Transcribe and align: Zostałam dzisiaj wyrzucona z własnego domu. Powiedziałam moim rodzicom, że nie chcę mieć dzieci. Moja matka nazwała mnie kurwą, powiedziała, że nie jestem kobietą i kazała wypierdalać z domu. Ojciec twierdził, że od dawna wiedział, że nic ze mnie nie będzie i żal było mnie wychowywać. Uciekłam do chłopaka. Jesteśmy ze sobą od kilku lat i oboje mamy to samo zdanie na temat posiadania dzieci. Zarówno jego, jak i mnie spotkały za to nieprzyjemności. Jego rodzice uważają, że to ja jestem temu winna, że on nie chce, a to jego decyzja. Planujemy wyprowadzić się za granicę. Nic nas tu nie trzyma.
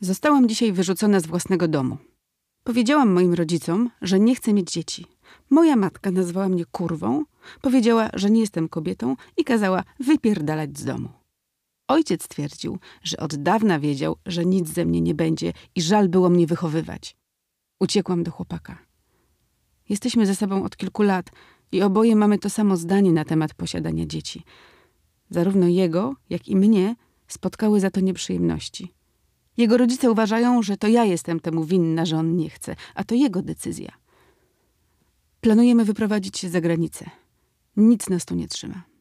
Zostałam 0.00 0.48
dzisiaj 0.48 0.72
wyrzucona 0.72 1.20
z 1.20 1.26
własnego 1.26 1.68
domu. 1.68 1.98
Powiedziałam 2.64 3.12
moim 3.12 3.34
rodzicom, 3.34 3.90
że 4.02 4.20
nie 4.20 4.34
chcę 4.34 4.52
mieć 4.52 4.72
dzieci. 4.72 5.06
Moja 5.50 5.76
matka 5.76 6.10
nazwała 6.10 6.48
mnie 6.48 6.64
kurwą, 6.64 7.24
powiedziała, 7.62 8.10
że 8.14 8.30
nie 8.30 8.40
jestem 8.40 8.68
kobietą 8.68 9.16
i 9.36 9.44
kazała 9.44 9.84
wypierdalać 10.00 10.78
z 10.78 10.84
domu. 10.84 11.08
Ojciec 11.88 12.28
twierdził, 12.28 12.78
że 13.02 13.16
od 13.16 13.34
dawna 13.34 13.78
wiedział, 13.78 14.16
że 14.26 14.44
nic 14.44 14.68
ze 14.68 14.84
mnie 14.84 15.00
nie 15.00 15.14
będzie 15.14 15.52
i 15.74 15.82
żal 15.82 16.08
było 16.08 16.28
mnie 16.28 16.46
wychowywać. 16.46 17.16
Uciekłam 17.80 18.22
do 18.22 18.30
chłopaka. 18.30 18.78
Jesteśmy 19.88 20.26
ze 20.26 20.34
sobą 20.34 20.64
od 20.64 20.76
kilku 20.76 21.02
lat 21.02 21.30
i 21.72 21.82
oboje 21.82 22.16
mamy 22.16 22.38
to 22.38 22.50
samo 22.50 22.76
zdanie 22.76 23.12
na 23.12 23.24
temat 23.24 23.54
posiadania 23.54 24.06
dzieci. 24.06 24.42
Zarówno 25.30 25.66
jego, 25.66 26.14
jak 26.30 26.48
i 26.48 26.56
mnie 26.56 26.96
spotkały 27.28 27.80
za 27.80 27.90
to 27.90 28.00
nieprzyjemności. 28.00 28.92
Jego 29.56 29.76
rodzice 29.76 30.10
uważają, 30.10 30.62
że 30.62 30.76
to 30.76 30.88
ja 30.88 31.04
jestem 31.04 31.40
temu 31.40 31.64
winna, 31.64 32.06
że 32.06 32.16
on 32.16 32.36
nie 32.36 32.50
chce, 32.50 32.76
a 32.94 33.04
to 33.04 33.14
jego 33.14 33.42
decyzja. 33.42 33.92
Planujemy 35.40 35.84
wyprowadzić 35.84 36.38
się 36.38 36.48
za 36.48 36.60
granicę. 36.60 37.10
Nic 37.76 38.08
nas 38.08 38.24
tu 38.24 38.34
nie 38.34 38.48
trzyma. 38.48 38.95